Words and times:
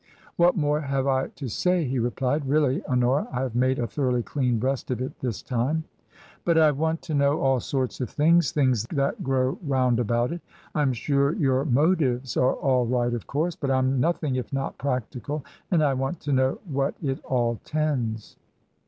"What 0.35 0.57
more 0.57 0.81
have 0.81 1.05
I 1.05 1.27
to 1.27 1.47
say?" 1.47 1.83
he 1.83 1.99
replied. 1.99 2.49
"Really, 2.49 2.81
Hoxiora, 2.89 3.27
I 3.31 3.41
have 3.41 3.53
made 3.53 3.77
a 3.77 3.85
thoroughly 3.85 4.23
clean 4.23 4.57
breast 4.57 4.89
of 4.89 4.99
it 4.99 5.19
this 5.19 5.43
time."" 5.43 5.83
But 6.43 6.57
I 6.57 6.71
want 6.71 7.03
to 7.03 7.13
know 7.13 7.39
all 7.39 7.59
sorts 7.59 8.01
of 8.01 8.09
things— 8.09 8.51
things 8.51 8.85
that 8.87 9.21
grow 9.23 9.59
round 9.63 9.99
about 9.99 10.31
it. 10.31 10.41
Fm 10.73 10.95
sure 10.95 11.33
your 11.35 11.65
motives 11.65 12.35
are 12.35 12.53
all 12.55 12.87
right, 12.87 13.13
of 13.13 13.27
course. 13.27 13.55
But 13.55 13.69
Tm 13.69 13.97
nothing 13.99 14.37
if 14.37 14.51
not 14.51 14.75
practical, 14.79 15.45
and 15.69 15.83
I 15.83 15.93
want 15.93 16.19
to 16.21 16.33
know 16.33 16.55
to 16.55 16.61
what 16.67 16.95
it 17.03 17.23
all 17.23 17.59
tends 17.63 18.37